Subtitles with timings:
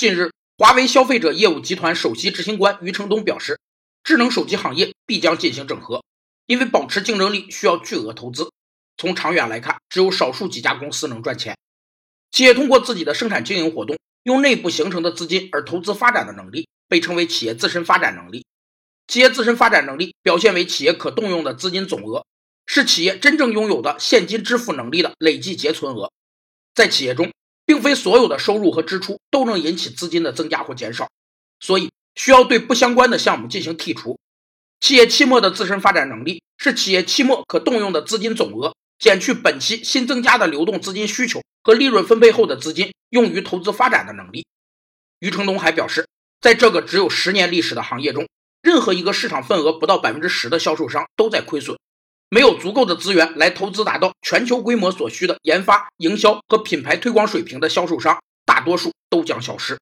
[0.00, 3.60] 近日，华为消费者业务集团首席执行官余承东表示，
[4.02, 6.02] 智能手机行业必将进行整合，
[6.46, 8.50] 因为保持竞争力需要巨额投资。
[8.96, 11.54] 从长远来看，只有少数几家公司能赚钱。
[12.30, 18.46] 企业通过自己的生产经营活动，用内部形成的资金而投资发展的能力，被称为企业自身发展能力。
[19.06, 22.24] 企业自身发展能力表现为企业可动用的资金总额，
[22.64, 26.10] 是企业真正拥有的现金支付能力的累计结存额。
[26.74, 27.30] 在企业中，
[27.70, 31.08] 并非所有的收入和支出都能引起资金的增加或减少，
[31.60, 34.18] 所以需要对不相关的项目进行剔除。
[34.80, 44.44] 企业期末的自身发展能力是企业期末可动用的资金总额减去本期新增加的流动资金需求和利润分配后的资金用于投资发展的能力。
[45.20, 46.08] 余承东还表示，
[46.40, 48.28] 在这个只有十年历史的行业中，
[48.60, 51.78] 任何一个市场份额不到百分之十的销售商都在亏损。
[52.32, 59.80] 没有足够的资源来投资达到全球规模所需的研发、营销和品牌推广水平的销售商，大多数都将消失。